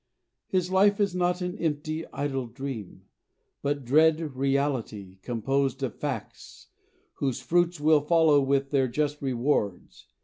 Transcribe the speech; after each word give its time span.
His 0.47 0.71
life 0.71 0.99
is 0.99 1.13
not 1.13 1.41
an 1.41 1.55
empty, 1.59 2.07
idle 2.11 2.47
dream, 2.47 3.03
But 3.61 3.85
dread 3.85 4.19
reality, 4.35 5.19
composed 5.21 5.83
of 5.83 5.93
facts, 5.99 6.69
Whose 7.17 7.39
fruits 7.39 7.79
will 7.79 8.01
follow 8.01 8.41
with 8.41 8.71
their 8.71 8.87
just 8.87 9.21
rewards. 9.21 10.07